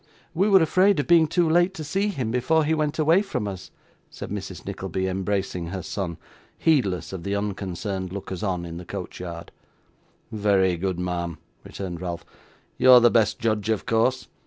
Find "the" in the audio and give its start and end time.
7.21-7.35, 8.77-8.83, 12.99-13.11